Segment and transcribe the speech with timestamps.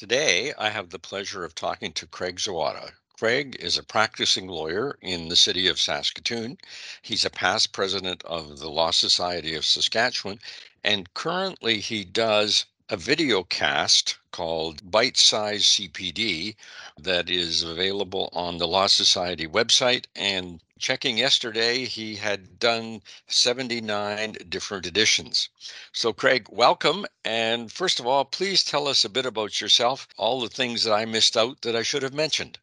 [0.00, 2.92] Today, I have the pleasure of talking to Craig Zawada.
[3.18, 6.56] Craig is a practicing lawyer in the city of Saskatoon.
[7.02, 10.40] He's a past president of the Law Society of Saskatchewan,
[10.82, 16.56] and currently he does a video cast called Bite Size CPD
[16.96, 20.06] that is available on the Law Society website.
[20.16, 25.48] And checking yesterday, he had done 79 different editions.
[25.92, 27.06] So, Craig, welcome.
[27.24, 30.92] And first of all, please tell us a bit about yourself, all the things that
[30.92, 32.58] I missed out that I should have mentioned.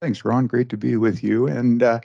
[0.00, 0.46] Thanks, Ron.
[0.46, 1.46] Great to be with you.
[1.46, 2.00] And uh,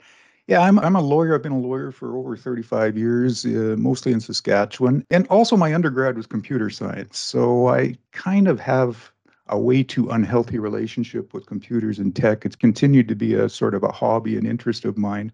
[0.46, 1.34] yeah, I'm I'm a lawyer.
[1.34, 5.04] I've been a lawyer for over 35 years, uh, mostly in Saskatchewan.
[5.10, 7.18] And also my undergrad was computer science.
[7.18, 9.10] So I kind of have
[9.48, 12.44] a way too unhealthy relationship with computers and tech.
[12.44, 15.32] It's continued to be a sort of a hobby and interest of mine.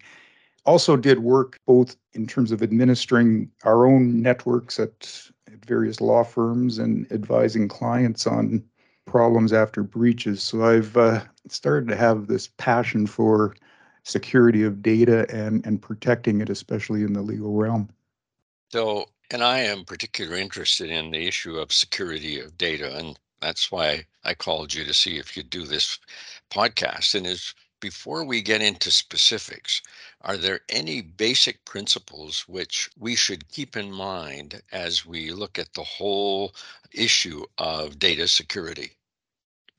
[0.65, 6.23] Also did work both in terms of administering our own networks at, at various law
[6.23, 8.63] firms and advising clients on
[9.07, 10.43] problems after breaches.
[10.43, 13.55] So I've uh, started to have this passion for
[14.05, 17.89] security of data and, and protecting it, especially in the legal realm.
[18.71, 22.97] So, and I am particularly interested in the issue of security of data.
[22.97, 25.99] And that's why I called you to see if you'd do this
[26.51, 27.15] podcast.
[27.15, 29.83] And is before we get into specifics,
[30.23, 35.75] are there any basic principles which we should keep in mind as we look at
[35.75, 36.55] the whole
[36.93, 38.93] issue of data security?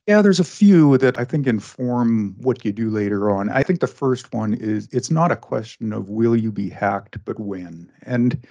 [0.06, 3.48] Yeah, there's a few that I think inform what you do later on.
[3.48, 7.24] I think the first one is it's not a question of will you be hacked,
[7.24, 7.90] but when.
[8.02, 8.46] And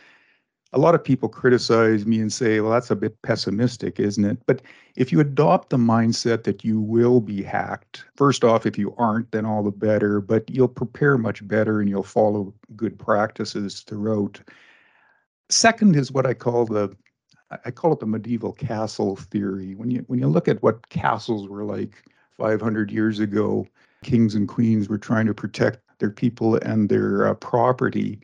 [0.73, 4.39] a lot of people criticize me and say, well, that's a bit pessimistic, isn't it?
[4.47, 4.61] But
[4.95, 9.31] if you adopt the mindset that you will be hacked, first off, if you aren't,
[9.31, 14.41] then all the better, but you'll prepare much better and you'll follow good practices throughout.
[15.50, 16.95] Second is what I call the
[17.66, 19.75] I call it the medieval castle theory.
[19.75, 22.03] When you when you look at what castles were like
[22.38, 23.67] 500 years ago,
[24.03, 28.19] kings and queens were trying to protect their people and their uh, property.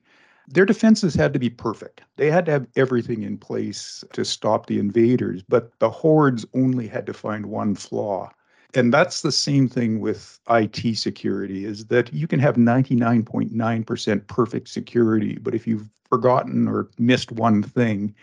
[0.52, 2.02] Their defenses had to be perfect.
[2.16, 6.88] They had to have everything in place to stop the invaders, but the hordes only
[6.88, 8.32] had to find one flaw.
[8.74, 14.68] And that's the same thing with IT security is that you can have 99.9% perfect
[14.68, 18.14] security, but if you've forgotten or missed one thing,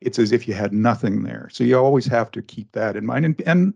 [0.00, 1.48] it's as if you had nothing there.
[1.52, 3.24] So you always have to keep that in mind.
[3.24, 3.74] And, and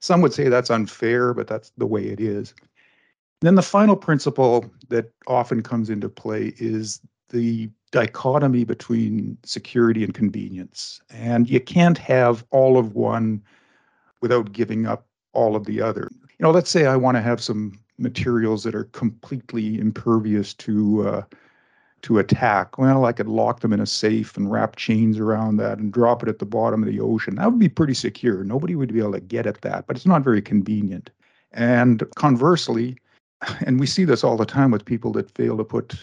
[0.00, 2.54] some would say that's unfair, but that's the way it is.
[3.40, 7.00] then the final principle that often comes into play is
[7.34, 11.00] the dichotomy between security and convenience.
[11.10, 13.42] And you can't have all of one
[14.22, 16.08] without giving up all of the other.
[16.38, 21.08] You know, let's say I want to have some materials that are completely impervious to
[21.08, 21.22] uh,
[22.02, 22.78] to attack.
[22.78, 26.22] Well, I could lock them in a safe and wrap chains around that and drop
[26.22, 27.36] it at the bottom of the ocean.
[27.36, 28.44] That would be pretty secure.
[28.44, 31.10] Nobody would be able to get at that, but it's not very convenient.
[31.52, 32.98] And conversely,
[33.66, 35.94] and we see this all the time with people that fail to put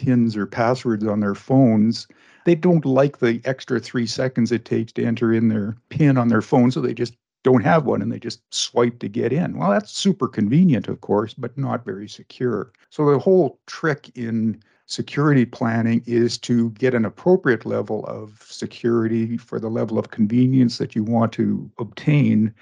[0.00, 2.08] pins or passwords on their phones.
[2.46, 6.28] They don't like the extra three seconds it takes to enter in their pin on
[6.28, 9.58] their phone, so they just don't have one and they just swipe to get in.
[9.58, 12.72] Well, that's super convenient, of course, but not very secure.
[12.88, 19.36] So the whole trick in security planning is to get an appropriate level of security
[19.36, 22.52] for the level of convenience that you want to obtain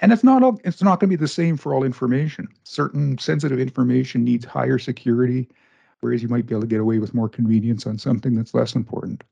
[0.00, 3.18] and it's not all, it's not going to be the same for all information certain
[3.18, 5.46] sensitive information needs higher security
[6.04, 8.74] whereas you might be able to get away with more convenience on something that's less
[8.74, 9.24] important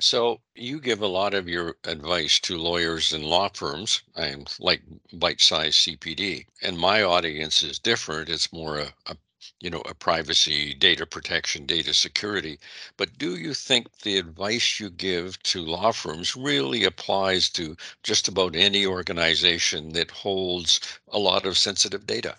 [0.00, 4.82] so you give a lot of your advice to lawyers and law firms, I'm like
[5.12, 8.28] bite-sized CPD, and my audience is different.
[8.28, 9.16] It's more a, a
[9.60, 12.60] you know, a privacy, data protection, data security.
[12.96, 18.28] But do you think the advice you give to law firms really applies to just
[18.28, 22.36] about any organization that holds a lot of sensitive data?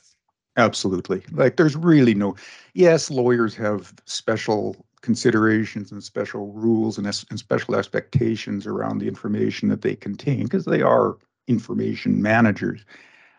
[0.58, 1.24] Absolutely.
[1.32, 2.36] Like there's really no,
[2.74, 9.70] yes, lawyers have special considerations and special rules and, and special expectations around the information
[9.70, 11.18] that they contain because they are
[11.48, 12.84] information managers.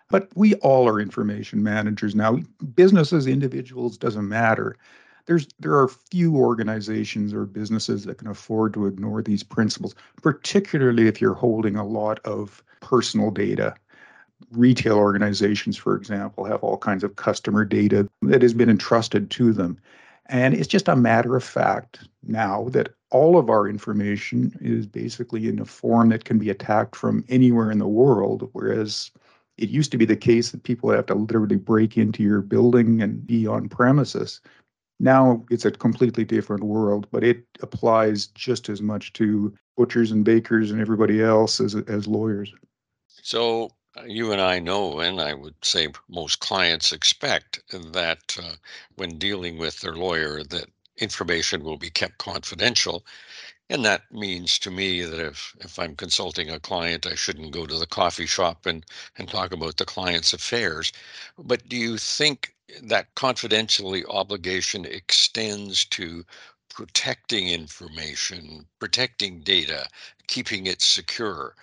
[0.09, 2.39] But we all are information managers now.
[2.75, 4.77] Businesses, individuals, doesn't matter.
[5.27, 11.07] There's there are few organizations or businesses that can afford to ignore these principles, particularly
[11.09, 13.75] if you're holding a lot of personal data.
[14.51, 19.53] Retail organizations, for example, have all kinds of customer data that has been entrusted to
[19.53, 19.79] them.
[20.27, 25.49] And it's just a matter of fact now that all of our information is basically
[25.49, 29.11] in a form that can be attacked from anywhere in the world, whereas
[29.59, 32.41] it used to be the case that people would have to literally break into your
[32.41, 34.41] building and be on premises.
[35.01, 40.25] Now it's a completely different world, but it applies just as much to butchers and
[40.25, 42.55] bakers and everybody else as as lawyers.
[43.09, 43.71] So
[44.07, 48.55] you and I know, and I would say most clients expect that uh,
[48.97, 50.67] when dealing with their lawyer, that
[50.99, 53.05] information will be kept confidential.
[53.69, 57.67] And that means to me that if, if I'm consulting a client, I shouldn't go
[57.67, 58.85] to the coffee shop and,
[59.17, 60.93] and talk about the client's affairs.
[61.39, 66.25] But do you think that confidentiality obligation extends to
[66.69, 69.87] protecting information, protecting data,
[70.31, 71.55] keeping it secure.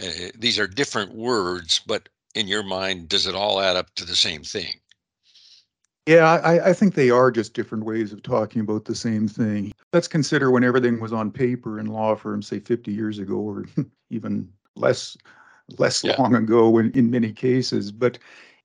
[0.00, 4.06] Uh, these are different words, but in your mind, does it all add up to
[4.06, 4.72] the same thing?
[6.06, 9.72] Yeah, I, I, think they are just different ways of talking about the same thing.
[9.92, 13.66] Let's consider when everything was on paper in law firms, say 50 years ago, or
[14.10, 15.16] even less
[15.78, 16.16] less yeah.
[16.18, 17.92] long ago in, in many cases.
[17.92, 18.18] But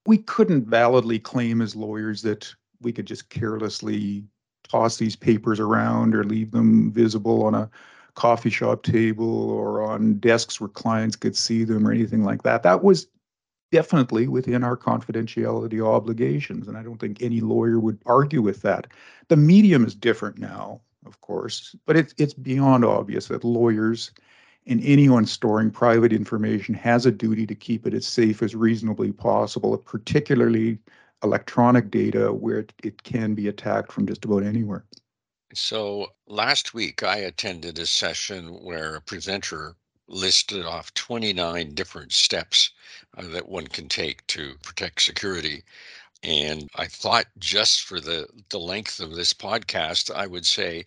[0.07, 2.51] we couldn't validly claim as lawyers that
[2.81, 4.23] we could just carelessly
[4.67, 7.69] toss these papers around or leave them visible on a
[8.17, 12.63] coffee shop table or on desks where clients could see them or anything like that.
[12.63, 13.07] That was
[13.71, 16.67] definitely within our confidentiality obligations.
[16.67, 18.87] And I don't think any lawyer would argue with that.
[19.27, 24.11] The medium is different now, of course, but it's, it's beyond obvious that lawyers
[24.65, 29.11] and anyone storing private information has a duty to keep it as safe as reasonably
[29.11, 30.79] possible, particularly
[31.23, 34.85] electronic data where it, it can be attacked from just about anywhere.
[35.53, 39.75] So last week I attended a session where a presenter
[40.07, 42.71] listed off 29 different steps
[43.17, 45.65] uh, that one can take to protect security.
[46.23, 50.85] And I thought just for the, the length of this podcast, I would say,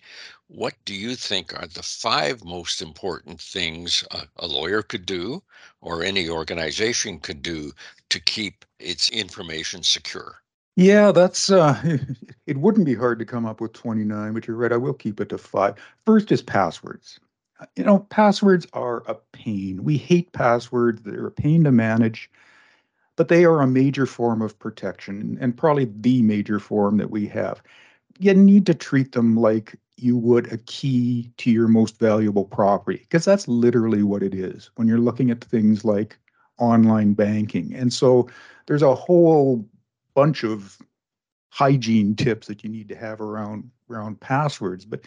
[0.48, 5.42] what do you think are the five most important things a, a lawyer could do
[5.80, 7.72] or any organization could do
[8.10, 10.39] to keep its information secure?
[10.80, 11.98] Yeah, that's uh
[12.46, 15.20] it wouldn't be hard to come up with 29, but you're right, I will keep
[15.20, 15.74] it to 5.
[16.06, 17.20] First is passwords.
[17.60, 19.84] Uh, you know, passwords are a pain.
[19.84, 21.02] We hate passwords.
[21.02, 22.30] They're a pain to manage
[23.16, 27.26] but they are a major form of protection and probably the major form that we
[27.26, 27.62] have.
[28.18, 32.98] You need to treat them like you would a key to your most valuable property,
[32.98, 36.18] because that's literally what it is when you're looking at things like
[36.58, 37.74] online banking.
[37.74, 38.28] And so
[38.66, 39.66] there's a whole
[40.14, 40.78] bunch of
[41.50, 44.84] hygiene tips that you need to have around around passwords.
[44.84, 45.02] But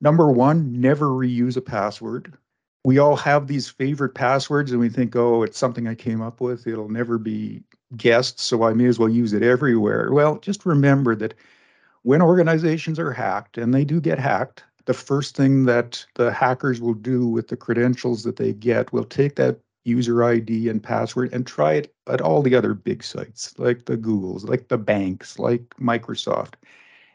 [0.00, 2.36] number one, never reuse a password
[2.84, 6.40] we all have these favorite passwords and we think, oh, it's something I came up
[6.40, 6.66] with.
[6.66, 7.62] It'll never be
[7.96, 10.12] guessed, so I may as well use it everywhere.
[10.12, 11.34] Well, just remember that
[12.02, 16.80] when organizations are hacked, and they do get hacked, the first thing that the hackers
[16.80, 21.32] will do with the credentials that they get will take that user ID and password
[21.32, 25.38] and try it at all the other big sites like the Googles, like the banks,
[25.38, 26.54] like Microsoft.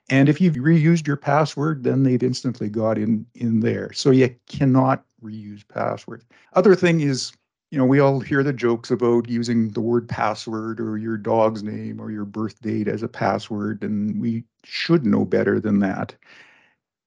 [0.10, 3.92] And if you've reused your password, then they've instantly got in in there.
[3.94, 6.26] So you cannot reuse passwords.
[6.54, 7.34] Other thing is,
[7.72, 11.64] you know, we all hear the jokes about using the word password or your dog's
[11.64, 16.16] name or your birth date as a password, and we should know better than that.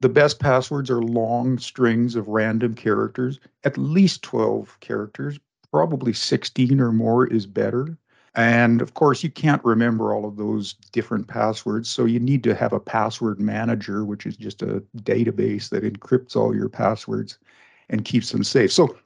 [0.00, 5.38] The best passwords are long strings of random characters, at least 12 characters,
[5.72, 7.96] probably 16 or more is better.
[8.34, 11.90] And of course, you can't remember all of those different passwords.
[11.90, 16.36] So you need to have a password manager, which is just a database that encrypts
[16.36, 17.38] all your passwords
[17.88, 18.70] and keeps them safe.
[18.72, 18.96] So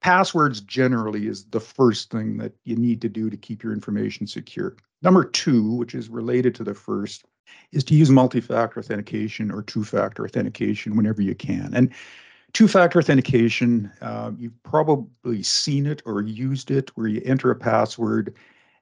[0.00, 4.26] passwords generally is the first thing that you need to do to keep your information
[4.26, 4.76] secure.
[5.02, 7.24] Number two, which is related to the first,
[7.72, 11.72] is to use multi-factor authentication or two-factor authentication whenever you can.
[11.74, 11.92] And
[12.52, 18.34] two-factor authentication, uh, you've probably seen it or used it where you enter a password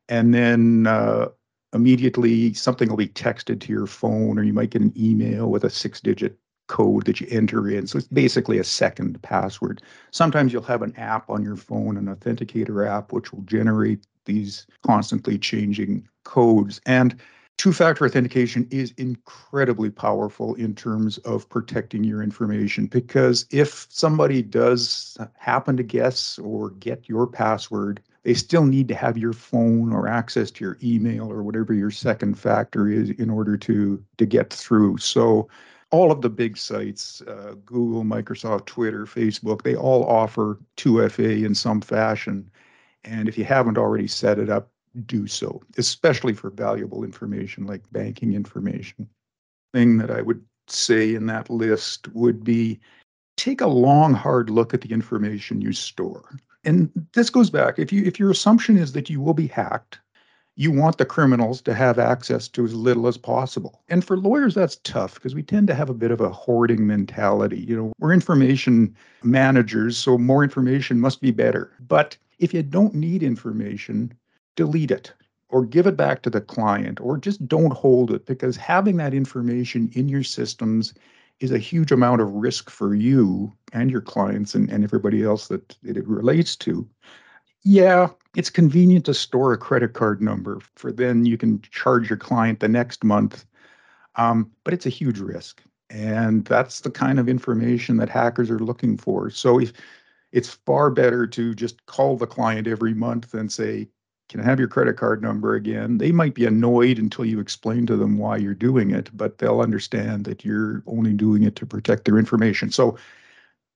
[0.09, 1.29] and then uh,
[1.73, 5.65] immediately something will be texted to your phone or you might get an email with
[5.65, 6.37] a six-digit
[6.67, 7.87] code that you enter in.
[7.87, 9.83] So it's basically a second password.
[10.12, 14.67] Sometimes you'll have an app on your phone, an authenticator app, which will generate these
[14.85, 16.81] constantly changing codes.
[16.87, 17.21] And
[17.61, 24.40] two factor authentication is incredibly powerful in terms of protecting your information because if somebody
[24.40, 29.93] does happen to guess or get your password, they still need to have your phone
[29.93, 34.25] or access to your email or whatever your second factor is in order to to
[34.25, 34.97] get through.
[34.97, 35.47] So
[35.90, 41.55] all of the big sites, uh, Google, Microsoft, Twitter, Facebook, they all offer 2FA in
[41.55, 42.50] some fashion.
[43.05, 44.71] And if you haven't already set it up,
[45.06, 49.09] do so, especially for valuable information like banking information.
[49.73, 52.80] Thing that I would say in that list would be
[53.37, 56.37] take a long, hard look at the information you store.
[56.64, 60.00] And this goes back if you if your assumption is that you will be hacked,
[60.56, 63.82] you want the criminals to have access to as little as possible.
[63.88, 66.87] And for lawyers, that's tough because we tend to have a bit of a hoarding
[66.87, 67.61] mentality.
[67.61, 71.73] You know, we're information managers, so more information must be better.
[71.80, 74.12] But If you don't need information,
[74.61, 75.11] delete it
[75.49, 79.14] or give it back to the client or just don't hold it because having that
[79.14, 80.93] information in your systems
[81.40, 85.49] is a huge amount of risk for you and your clients and, and everybody else
[85.49, 86.87] that it relates to.
[87.62, 92.19] Yeah, it's convenient to store a credit card number for then you can charge your
[92.19, 93.47] client the next month.
[94.17, 95.62] Um, but it's a huge risk.
[95.88, 99.31] And that's the kind of information that hackers are looking for.
[99.31, 99.73] So if
[100.33, 103.88] it's far better to just call the client every month and say,
[104.31, 105.99] can I have your credit card number again?
[105.99, 109.61] They might be annoyed until you explain to them why you're doing it, but they'll
[109.61, 112.71] understand that you're only doing it to protect their information.
[112.71, 112.97] So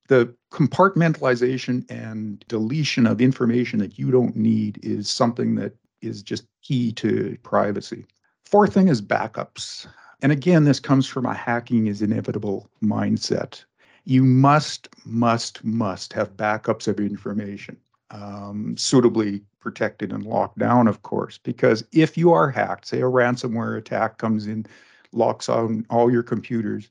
[0.06, 6.46] the compartmentalization and deletion of information that you don't need is something that is just
[6.62, 8.06] key to privacy.
[8.44, 9.88] Fourth thing is backups.
[10.22, 13.64] And again, this comes from a hacking is inevitable mindset.
[14.04, 17.76] You must, must, must have backups of information
[18.14, 23.04] um, suitably protected and locked down, of course, because if you are hacked, say a
[23.04, 24.64] ransomware attack comes in,
[25.12, 26.90] locks on all your computers,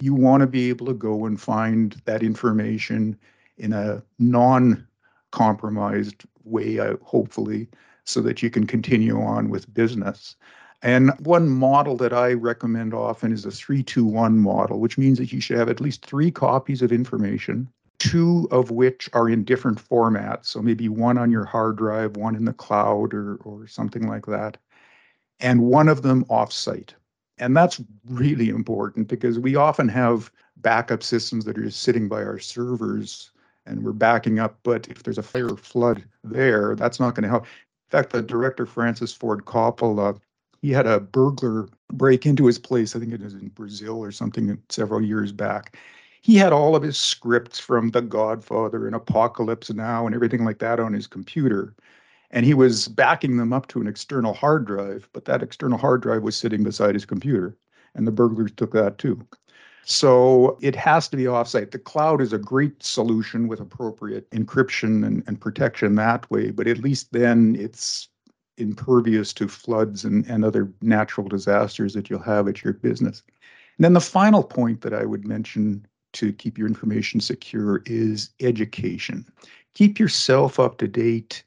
[0.00, 3.18] you want to be able to go and find that information
[3.58, 4.86] in a non
[5.30, 7.68] compromised way, uh, hopefully,
[8.04, 10.36] so that you can continue on with business.
[10.82, 15.40] And one model that I recommend often is a 321 model, which means that you
[15.40, 17.68] should have at least three copies of information
[18.02, 20.46] two of which are in different formats.
[20.46, 24.26] So maybe one on your hard drive, one in the cloud, or, or something like
[24.26, 24.56] that,
[25.38, 26.90] and one of them offsite.
[27.38, 32.24] And that's really important because we often have backup systems that are just sitting by
[32.24, 33.30] our servers
[33.66, 34.58] and we're backing up.
[34.64, 37.44] But if there's a fire or flood there, that's not going to help.
[37.44, 40.18] In fact, the director, Francis Ford Coppola,
[40.60, 42.96] he had a burglar break into his place.
[42.96, 45.76] I think it was in Brazil or something several years back
[46.22, 50.58] he had all of his scripts from The Godfather and Apocalypse Now and everything like
[50.60, 51.74] that on his computer.
[52.30, 56.00] And he was backing them up to an external hard drive, but that external hard
[56.00, 57.56] drive was sitting beside his computer.
[57.94, 59.20] And the burglars took that too.
[59.84, 61.72] So it has to be offsite.
[61.72, 66.68] The cloud is a great solution with appropriate encryption and, and protection that way, but
[66.68, 68.08] at least then it's
[68.58, 73.24] impervious to floods and, and other natural disasters that you'll have at your business.
[73.76, 78.30] And then the final point that I would mention to keep your information secure is
[78.40, 79.26] education.
[79.74, 81.44] Keep yourself up to date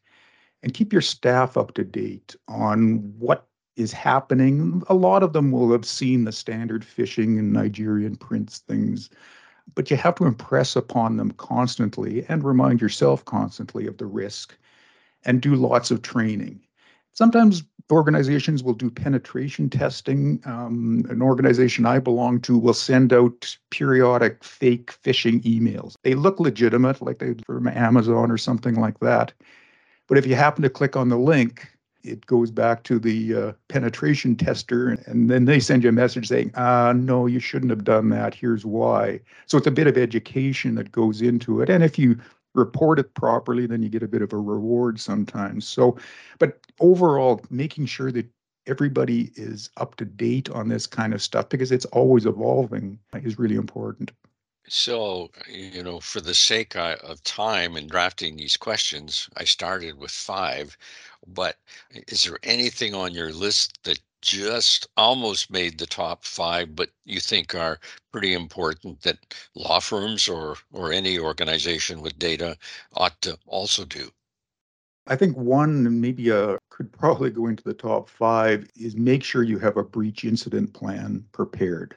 [0.64, 4.82] and keep your staff up to date on what is happening.
[4.88, 9.10] A lot of them will have seen the standard phishing and Nigerian prince things,
[9.76, 14.58] but you have to impress upon them constantly and remind yourself constantly of the risk
[15.26, 16.60] and do lots of training.
[17.14, 20.42] Sometimes organizations will do penetration testing.
[20.46, 25.96] Um, an organization I belong to will send out periodic fake phishing emails.
[26.04, 29.34] They look legitimate, like they from Amazon or something like that.
[30.08, 31.68] But if you happen to click on the link,
[32.04, 36.28] it goes back to the uh, penetration tester, and then they send you a message
[36.28, 38.36] saying, uh, no, you shouldn't have done that.
[38.36, 39.20] Here's why.
[39.48, 41.70] So it's a bit of education that goes into it.
[41.70, 42.18] And if you
[42.56, 45.68] report it properly, then you get a bit of a reward sometimes.
[45.68, 45.98] So,
[46.40, 48.28] but overall, making sure that
[48.68, 53.38] everybody is up to date on this kind of stuff because it's always evolving is
[53.38, 54.12] really important.
[54.68, 60.10] So, you know, for the sake of time in drafting these questions, I started with
[60.10, 60.76] five.
[61.28, 61.58] But
[62.08, 67.20] is there anything on your list that just almost made the top five, but you
[67.20, 67.80] think are
[68.12, 69.20] pretty important that
[69.54, 72.58] law firms or or any organization with data
[72.96, 74.10] ought to also do?
[75.08, 79.44] I think one, maybe a could probably go into the top five, is make sure
[79.44, 81.96] you have a breach incident plan prepared.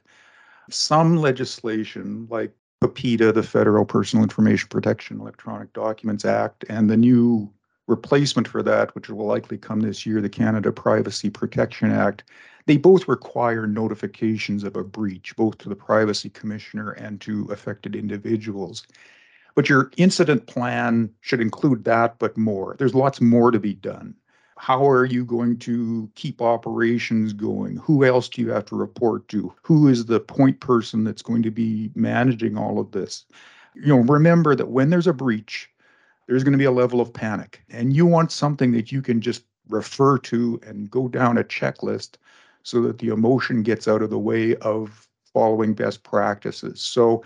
[0.70, 7.50] Some legislation, like PIPEDA, the Federal Personal Information Protection Electronic Documents Act, and the new
[7.88, 12.22] replacement for that, which will likely come this year, the Canada Privacy Protection Act,
[12.66, 17.96] they both require notifications of a breach, both to the Privacy Commissioner and to affected
[17.96, 18.86] individuals.
[19.54, 22.76] But your incident plan should include that, but more.
[22.78, 24.14] There's lots more to be done.
[24.58, 27.76] How are you going to keep operations going?
[27.78, 29.52] Who else do you have to report to?
[29.62, 33.24] Who is the point person that's going to be managing all of this?
[33.74, 35.70] You know, remember that when there's a breach,
[36.28, 37.62] there's going to be a level of panic.
[37.70, 42.16] And you want something that you can just refer to and go down a checklist
[42.62, 46.80] so that the emotion gets out of the way of following best practices.
[46.80, 47.24] So,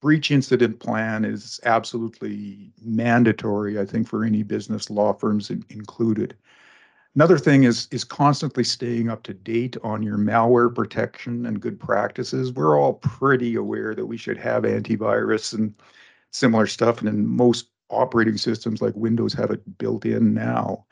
[0.00, 6.36] breach incident plan is absolutely mandatory, I think, for any business, law firms included.
[7.16, 11.80] Another thing is is constantly staying up to date on your malware protection and good
[11.80, 12.52] practices.
[12.52, 15.74] We're all pretty aware that we should have antivirus and
[16.30, 20.84] similar stuff, and in most operating systems like Windows have it built in now.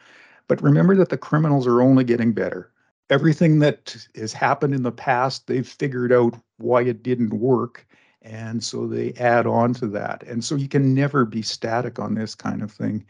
[0.48, 2.70] But remember that the criminals are only getting better.
[3.10, 7.86] Everything that has happened in the past, they've figured out why it didn't work.
[8.22, 10.22] And so they add on to that.
[10.22, 13.04] And so you can never be static on this kind of thing.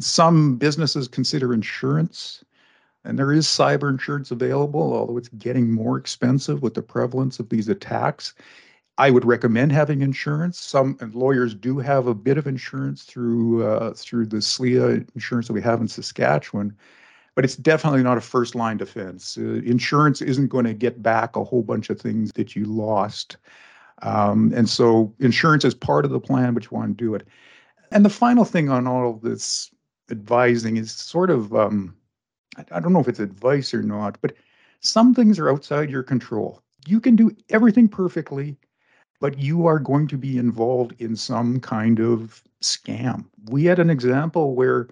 [0.00, 2.44] Some businesses consider insurance,
[3.04, 7.48] and there is cyber insurance available, although it's getting more expensive with the prevalence of
[7.48, 8.34] these attacks.
[8.98, 10.58] I would recommend having insurance.
[10.58, 15.52] Some lawyers do have a bit of insurance through uh, through the SLIA insurance that
[15.52, 16.76] we have in Saskatchewan,
[17.36, 19.38] but it's definitely not a first line defense.
[19.38, 23.36] Uh, insurance isn't going to get back a whole bunch of things that you lost,
[24.02, 27.26] um, and so insurance is part of the plan, but you want to do it.
[27.92, 29.70] And the final thing on all of this
[30.10, 31.94] advising is sort of um,
[32.72, 34.34] I don't know if it's advice or not, but
[34.80, 36.62] some things are outside your control.
[36.84, 38.56] You can do everything perfectly
[39.20, 43.24] but you are going to be involved in some kind of scam.
[43.50, 44.88] We had an example where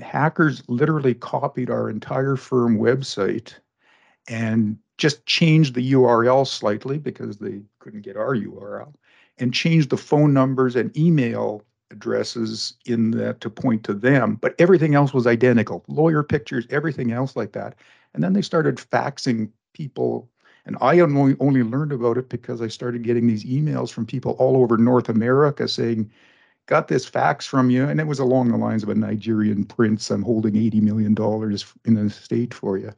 [0.00, 3.54] hackers literally copied our entire firm website
[4.28, 8.92] and just changed the URL slightly because they couldn't get our URL
[9.38, 14.54] and changed the phone numbers and email addresses in that to point to them, but
[14.58, 15.84] everything else was identical.
[15.88, 17.74] Lawyer pictures, everything else like that.
[18.14, 20.28] And then they started faxing people
[20.66, 24.32] and I only only learned about it because I started getting these emails from people
[24.32, 26.10] all over North America saying,
[26.66, 30.10] "Got this fax from you," and it was along the lines of a Nigerian prince.
[30.10, 32.92] I'm holding eighty million dollars in the state for you.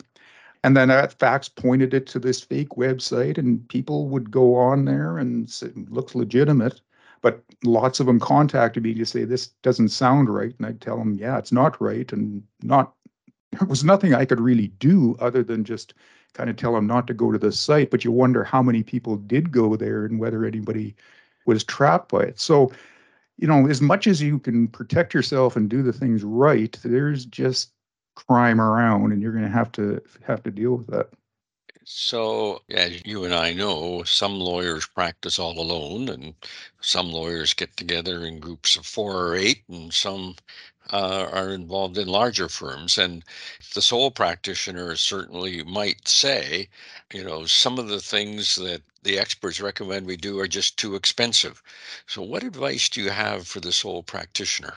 [0.64, 4.84] And then that fax pointed it to this fake website, and people would go on
[4.84, 6.80] there and say, looks legitimate.
[7.22, 10.98] But lots of them contacted me to say this doesn't sound right, and I'd tell
[10.98, 12.95] them, yeah, it's not right, and not.
[13.58, 15.94] There was nothing I could really do other than just
[16.34, 18.82] kind of tell them not to go to the site, but you wonder how many
[18.82, 20.94] people did go there and whether anybody
[21.46, 22.40] was trapped by it.
[22.40, 22.72] So,
[23.38, 27.24] you know, as much as you can protect yourself and do the things right, there's
[27.24, 27.72] just
[28.14, 31.10] crime around and you're going to have to have to deal with that.
[31.88, 36.34] So, as you and I know, some lawyers practice all alone, and
[36.80, 40.34] some lawyers get together in groups of four or eight, and some
[40.92, 42.98] uh, are involved in larger firms.
[42.98, 43.22] And
[43.72, 46.68] the sole practitioner certainly might say,
[47.12, 50.96] you know, some of the things that the experts recommend we do are just too
[50.96, 51.62] expensive.
[52.08, 54.74] So, what advice do you have for the sole practitioner?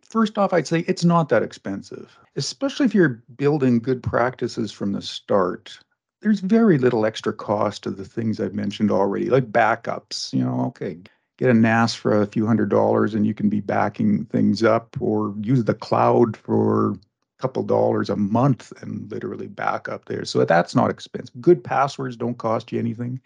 [0.00, 4.90] First off, I'd say it's not that expensive, especially if you're building good practices from
[4.90, 5.78] the start
[6.22, 10.32] there's very little extra cost to the things I've mentioned already, like backups.
[10.32, 10.96] You know, okay,
[11.36, 14.96] get a NAS for a few hundred dollars and you can be backing things up,
[15.00, 16.98] or use the cloud for a
[17.38, 20.24] couple dollars a month and literally back up there.
[20.24, 21.40] So that's not expensive.
[21.40, 23.20] Good passwords don't cost you anything.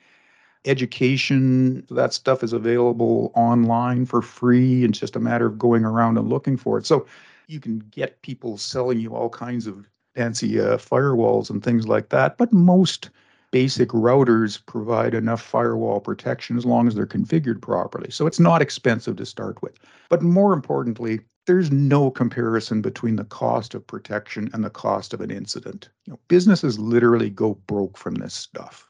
[0.65, 4.85] Education, that stuff is available online for free.
[4.85, 6.87] It's just a matter of going around and looking for it.
[6.87, 7.07] So
[7.47, 12.09] you can get people selling you all kinds of fancy uh, firewalls and things like
[12.09, 12.39] that.
[12.39, 13.11] But most
[13.51, 18.11] basic routers provide enough firewall protection as long as they're configured properly.
[18.11, 19.75] So it's not expensive to start with.
[20.09, 25.21] But more importantly, there's no comparison between the cost of protection and the cost of
[25.21, 25.89] an incident.
[26.07, 28.89] You know, businesses literally go broke from this stuff.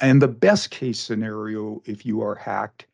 [0.00, 2.86] And the best case scenario, if you are hacked,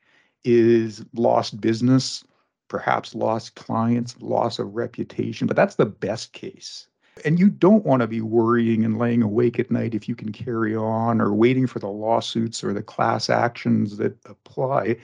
[0.45, 2.25] is lost business,
[2.69, 6.89] perhaps lost clients, loss of reputation, but that's the best case.
[7.25, 10.33] And you don't want to be worrying and laying awake at night if you can
[10.33, 14.97] carry on or waiting for the lawsuits or the class actions that apply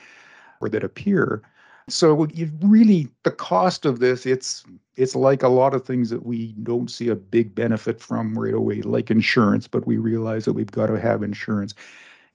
[0.61, 1.42] or that appear.
[1.88, 4.64] So you really the cost of this it's
[4.96, 8.55] it's like a lot of things that we don't see a big benefit from right
[8.55, 11.74] away like insurance but we realize that we've got to have insurance.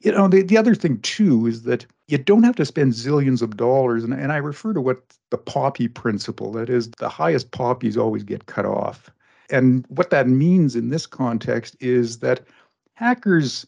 [0.01, 3.41] You know the, the other thing too is that you don't have to spend zillions
[3.41, 7.49] of dollars and, and I refer to what the poppy principle that is the highest
[7.51, 9.09] poppies always get cut off.
[9.51, 12.41] And what that means in this context is that
[12.93, 13.65] hackers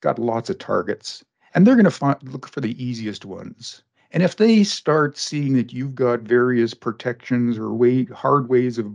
[0.00, 3.82] got lots of targets and they're going to find, look for the easiest ones.
[4.12, 8.92] And if they start seeing that you've got various protections or way, hard ways of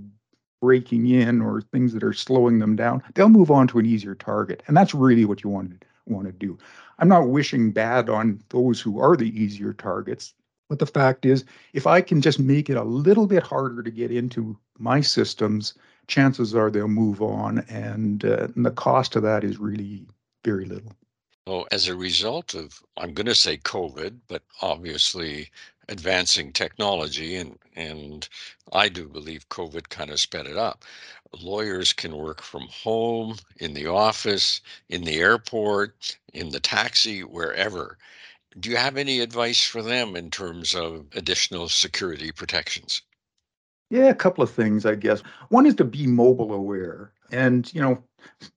[0.61, 4.15] breaking in or things that are slowing them down, they'll move on to an easier
[4.15, 4.63] target.
[4.67, 6.57] And that's really what you want to, want to do.
[6.99, 10.33] I'm not wishing bad on those who are the easier targets.
[10.69, 13.91] But the fact is, if I can just make it a little bit harder to
[13.91, 15.73] get into my systems,
[16.07, 20.05] chances are they'll move on, and, uh, and the cost of that is really
[20.43, 20.93] very little.
[21.47, 25.49] So, as a result of, I'm going to say COVID, but obviously
[25.89, 28.27] advancing technology, and and
[28.71, 30.85] I do believe COVID kind of sped it up.
[31.39, 37.97] Lawyers can work from home, in the office, in the airport, in the taxi, wherever.
[38.59, 43.01] Do you have any advice for them in terms of additional security protections?
[43.91, 45.21] Yeah, a couple of things, I guess.
[45.49, 47.11] One is to be mobile aware.
[47.31, 48.01] And, you know,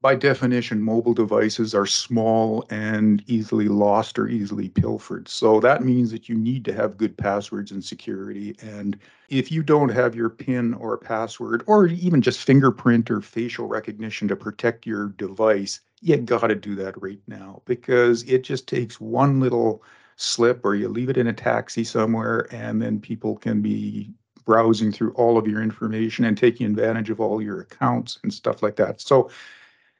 [0.01, 5.29] by definition, mobile devices are small and easily lost or easily pilfered.
[5.29, 8.57] So that means that you need to have good passwords and security.
[8.63, 8.97] And
[9.29, 14.29] if you don't have your PIN or password, or even just fingerprint or facial recognition
[14.29, 19.01] to protect your device, you got to do that right now because it just takes
[19.01, 19.83] one little
[20.17, 24.13] slip or you leave it in a taxi somewhere and then people can be
[24.45, 28.63] browsing through all of your information and taking advantage of all your accounts and stuff
[28.63, 29.01] like that.
[29.01, 29.31] So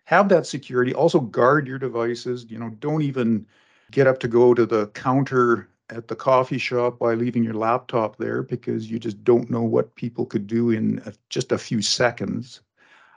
[0.05, 0.95] have that security.
[0.95, 2.47] Also guard your devices.
[2.49, 3.47] You know, don't even
[3.91, 8.17] get up to go to the counter at the coffee shop by leaving your laptop
[8.17, 12.61] there because you just don't know what people could do in just a few seconds.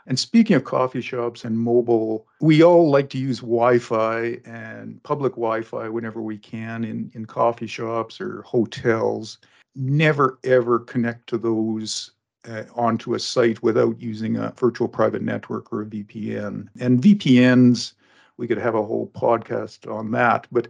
[0.06, 5.34] And speaking of coffee shops and mobile, we all like to use Wi-Fi and public
[5.34, 9.38] Wi-Fi whenever we can in, in coffee shops or hotels
[9.78, 12.12] never ever connect to those
[12.48, 16.68] uh, onto a site without using a virtual private network or a VPN.
[16.80, 17.94] And VPNs,
[18.38, 20.68] we could have a whole podcast on that, but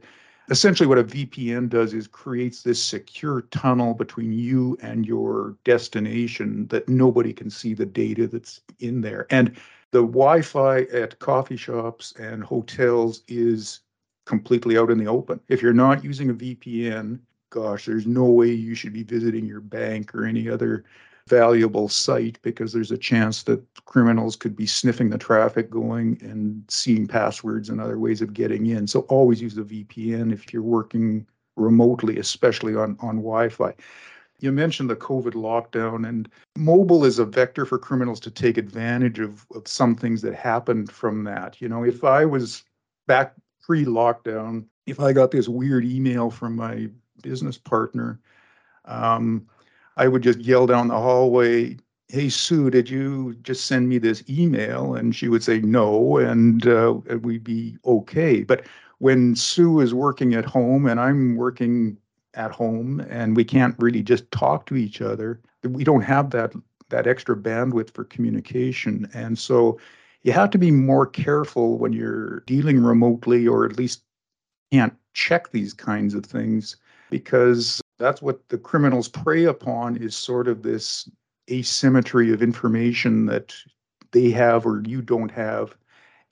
[0.49, 6.67] essentially what a VPN does is creates this secure tunnel between you and your destination
[6.67, 9.27] that nobody can see the data that's in there.
[9.29, 9.55] And
[9.91, 13.81] the Wi-Fi at coffee shops and hotels is
[14.25, 15.39] completely out in the open.
[15.47, 19.61] If you're not using a VPN, gosh, there's no way you should be visiting your
[19.61, 20.85] bank or any other
[21.27, 26.63] valuable site because there's a chance that criminals could be sniffing the traffic going and
[26.69, 28.87] seeing passwords and other ways of getting in.
[28.87, 33.73] So always use a VPN if you're working remotely, especially on, on Wi-Fi.
[34.39, 39.19] You mentioned the COVID lockdown, and mobile is a vector for criminals to take advantage
[39.19, 41.59] of, of some things that happened from that.
[41.59, 42.63] You know, if I was
[43.07, 46.89] back pre lockdown, if I got this weird email from my
[47.21, 48.19] business partner,
[48.85, 49.45] um,
[49.97, 51.77] I would just yell down the hallway,
[52.07, 56.65] "Hey Sue, did you just send me this email?" And she would say no, and
[56.67, 58.43] uh, we'd be okay.
[58.43, 58.65] But
[58.99, 61.97] when Sue is working at home and I'm working
[62.33, 66.53] at home, and we can't really just talk to each other, we don't have that
[66.89, 69.79] that extra bandwidth for communication, and so
[70.23, 74.03] you have to be more careful when you're dealing remotely, or at least
[74.71, 76.77] can't check these kinds of things
[77.09, 81.09] because that's what the criminals prey upon is sort of this
[81.49, 83.55] asymmetry of information that
[84.11, 85.75] they have or you don't have.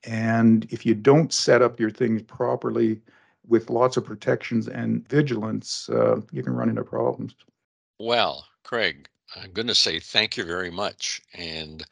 [0.04, 3.00] And if you don't set up your things properly
[3.46, 7.34] with lots of protections and vigilance, uh, you can run into problems.
[7.98, 11.20] Well, Craig, I'm going to say thank you very much.
[11.34, 11.84] And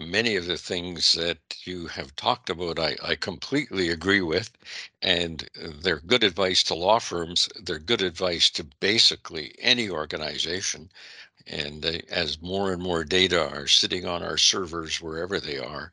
[0.00, 4.50] many of the things that you have talked about, I, I completely agree with.
[5.02, 5.48] And
[5.80, 7.48] they're good advice to law firms.
[7.62, 10.90] They're good advice to basically any organization.
[11.46, 15.92] And as more and more data are sitting on our servers wherever they are,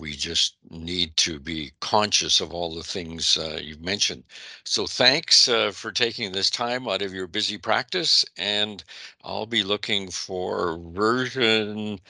[0.00, 4.24] we just need to be conscious of all the things uh, you've mentioned.
[4.64, 8.24] So thanks uh, for taking this time out of your busy practice.
[8.36, 8.82] And
[9.22, 12.00] I'll be looking for version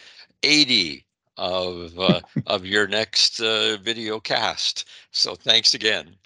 [0.42, 1.05] 80
[1.38, 4.87] of uh, of your next uh, video cast.
[5.12, 6.16] So thanks again.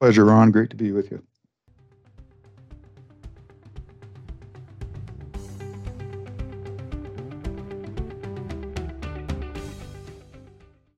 [0.00, 0.50] Pleasure, Ron.
[0.50, 1.22] Great to be with you.